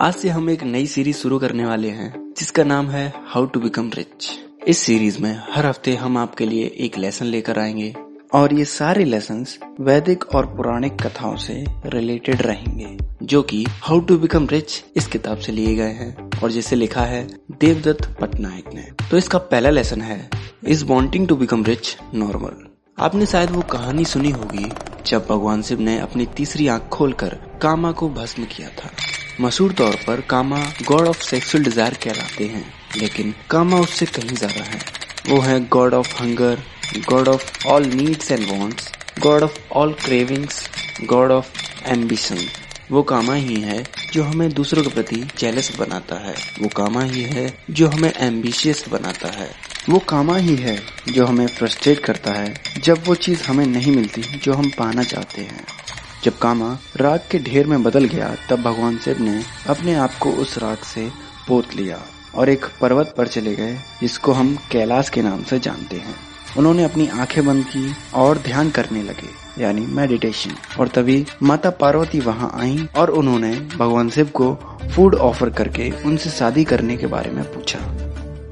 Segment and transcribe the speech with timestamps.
[0.00, 3.60] आज से हम एक नई सीरीज़ शुरू करने वाले हैं, जिसका नाम है हाउ टू
[3.60, 4.28] बिकम रिच
[4.68, 7.94] इस सीरीज़ में हर हफ़्ते हम आपके लिए एक लेसन लेकर आएँगे,
[8.34, 9.44] और ये सारे लेसन
[9.80, 15.38] वैदिक और पौराणिक कथाओं से रिलेटेड रहेंगे, जो कि हाउ टू बिकम रिच इस किताब
[15.38, 20.00] से लिए गए हैं, और जिसे लिखा है देवदत्त पटनायक ने। तो इसका पहला लेसन
[20.00, 20.30] है
[20.64, 22.66] is wanting to become rich normal
[22.98, 24.70] आपने शायद वो कहानी सुनी होगी,
[25.06, 28.90] जब भगवान शिव ने अपनी तीसरी आँख खोलकर कामा को भस्म किया था।
[29.40, 32.64] मशहूर तौर पर Kama god of sexual desire कहलाते हैं,
[32.96, 34.80] लेकिन कामा उससे कहीं ज़्यादा है।
[35.28, 36.62] वो है god of hunger,
[37.08, 40.68] god of all needs and wants, god of all cravings,
[41.04, 41.50] god of
[41.86, 42.38] ambition.
[42.90, 47.22] वो कामा ही है जो हमें दूसरों के प्रति जेलस बनाता है। वो कामा ही
[47.22, 49.50] है जो हमें एम्बिशियस बनाता है।
[49.88, 50.78] वो कामा ही है
[51.08, 55.42] जो हमें फ्रस्ट्रेट करता है, जब वो चीज़ हमें नहीं मिलती जो हम पाना चाहते
[55.42, 55.66] हैं।
[56.24, 60.30] जब कामा राग के ढेर में बदल गया, तब भगवान शिव ने अपने आप को
[60.32, 61.08] उस राग से
[61.48, 61.98] पोत लिया
[62.34, 66.14] और एक पर्वत पर चले गए, जिसको हम कैलाश के नाम से जानते हैं।
[66.56, 72.20] उन्होंने अपनी आँखें बंद की और ध्यान करने लगे, यानी मेडिटेशन और तभी माता पार्वती
[72.20, 74.54] वहाँ आई और उन्होंने भगवान शिव को
[74.94, 77.78] फ़ूड ऑफ़र करके उनसे शादी करने के बारे में पूछा।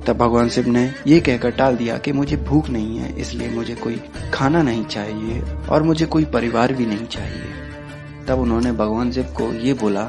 [0.06, 3.74] तब भगवान शिव ने ये कहकर टाल दिया कि मुझे भूख नहीं है, इसलिए मुझे
[3.74, 4.00] कोई
[4.34, 7.65] खाना नहीं चाहिए और मुझे कोई परिवार भी नहीं चाहिए।
[8.28, 10.02] तब उन्होंने भगवान शिव को ये बोला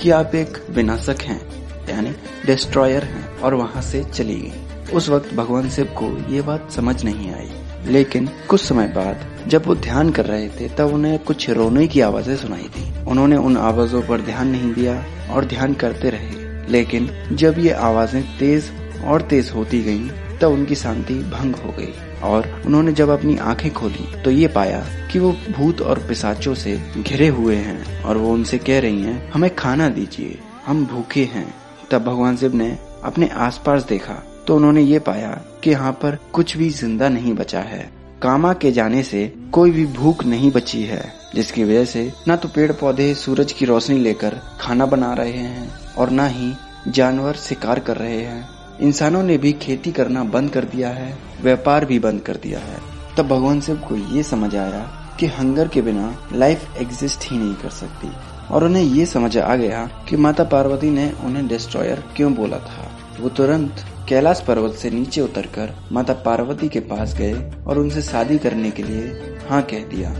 [0.00, 1.40] कि आप एक विनाशक हैं
[1.88, 2.10] यानी
[2.46, 7.04] डिस्ट्रॉयर हैं और वहाँ से चली गई। उस वक्त भगवान शिव को ये बात समझ
[7.04, 7.50] नहीं आई।
[7.86, 12.00] लेकिन कुछ समय बाद जब वो ध्यान कर रहे थे तब उन्हें कुछ रोने की
[12.00, 17.10] आवाज़ें सुनाई दी। उन्होंने उन आवाजों पर ध्यान नहीं दिया और ध्यान करते रहे। लेकिन
[17.32, 18.70] जब ये आवाज़ें तेज
[19.06, 20.08] और तेज होती गईं,
[20.44, 21.92] तब उनकी शांति भंग हो गई
[22.22, 26.76] और उन्होंने जब अपनी आँखें खोली तो ये पाया कि वो भूत और पिसाचों से
[26.98, 31.54] घिरे हुए हैं और वो उनसे कह रही हैं, हमें खाना दीजिए, हम भूखे हैं।
[31.90, 35.30] तब भगवान शिव ने अपने आसपास देखा तो उन्होंने ये पाया
[35.62, 37.90] कि यहाँ पर कुछ भी ज़िंदा नहीं बचा है।
[38.22, 41.04] कामा के जाने से कोई भी भूख नहीं बची है,
[41.34, 45.94] जिसकी वजह से न तो पेड़ पौधे सूरज की रोशनी लेकर खाना बना रहे हैं
[45.94, 46.54] और न ही
[46.88, 51.84] जानवर शिकार कर रहे हैं। इंसानों ने भी खेती करना बंद कर दिया है, व्यापार
[51.84, 52.78] भी बंद कर दिया है।
[53.16, 57.54] तब भगवान शिव को ये समझ आया कि हंगर के बिना लाइफ एग्जिस्ट ही नहीं
[57.54, 58.08] कर सकती।
[58.50, 62.90] और उन्हें ये समझ आ गया कि माता पार्वती ने उन्हें डिस्ट्रॉयर क्यों बोला था।
[63.20, 68.38] वो तुरंत कैलाश पर्वत से नीचे उतरकर माता पार्वती के पास गए और उनसे शादी
[68.38, 70.10] करने के लिए हाँ कह दिया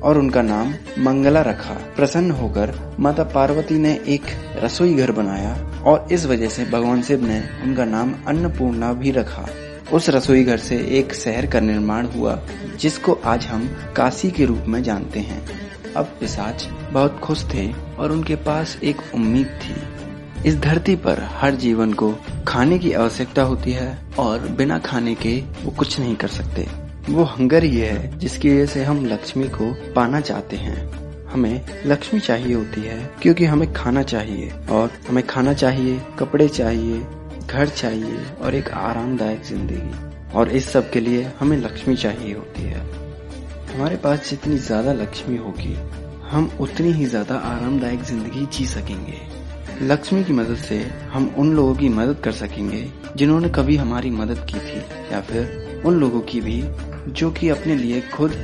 [0.00, 4.22] और उनका नाम मंगला रखा। प्रसन्न होकर माता पार्वती ने एक
[4.56, 9.48] रसोई घर बनाया और इस वजह से भगवान शिव ने उनका नाम अन्नपूर्णा भी रखा।
[9.92, 12.42] उस रसोई घर से एक शहर का निर्माण हुआ,
[12.80, 15.46] जिसको आज हम काशी के रूप में जानते हैं।
[15.96, 19.74] अब पिसाच बहुत खुश थे और उनके पास एक उम्मीद थी।
[20.48, 22.14] इस धरती पर हर जीवन को
[22.48, 26.66] खाने की आवश्यकता होती है और बिना खाने के वो कुछ नहीं कर सकते।
[27.10, 31.03] वो हंगर ही है, जिसकी वजह से हम लक्ष्मी को पाना चाहते हैं।
[31.34, 37.06] हमें लक्ष्मी चाहिए होती है, क्योंकि हमें खाना चाहिए। और हमें खाना चाहिए, कपड़े चाहिए,
[37.46, 42.62] घर चाहिए और एक आरामदायक ज़िंदगी। और इस सब के लिए हमें लक्ष्मी चाहिए होती
[42.62, 42.80] है।
[43.74, 45.76] हमारे पास जितनी ज़्यादा लक्ष्मी होगी,
[46.30, 49.20] हम उतनी ही ज़्यादा आरामदायक ज़िंदगी जी सकेंगे।
[49.82, 50.78] लक्ष्मी की मदद से
[51.12, 55.82] हम उन लोगों की मदद कर सकेंगे, जिन्होंने कभी हमारी मदद की थी, या फिर
[55.86, 56.62] उन लोगों की भी,
[57.08, 58.34] जो कि अपने लिए खुद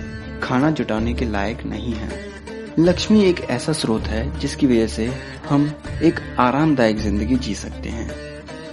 [0.42, 2.29] खाना जुटाने के लायक नहीं है।
[2.78, 5.06] लक्ष्मी एक ऐसा स्रोत है जिसकी वजह से
[5.48, 5.70] हम
[6.02, 8.10] एक आरामदायक ज़िंदगी जी सकते हैं।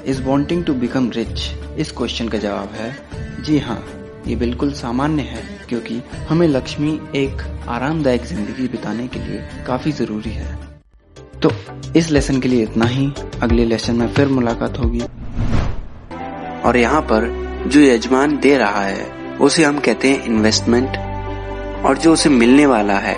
[0.05, 2.95] Is wanting to become rich इस क्वेश्चन का जवाब है,
[3.43, 3.83] जी हाँ
[4.27, 10.31] ये बिल्कुल सामान्य है, क्योंकि हमें लक्ष्मी एक आरामदायक ज़िंदगी बिताने के लिए काफ़ी ज़रूरी
[10.31, 10.57] है।
[11.41, 11.51] तो
[11.95, 15.01] इस लेसन के लिए इतना ही। अगले लेसन में फिर मुलाकात होगी।
[16.61, 17.29] और यहाँ पर
[17.67, 22.97] जो यजमान दे रहा है, उसे हम कहते हैं इन्वेस्टमेंट और जो उसे मिलने वाला
[22.99, 23.15] है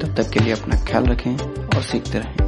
[0.00, 2.39] तब तक के लिए अपना ख्याल रखें और सीखते रहें।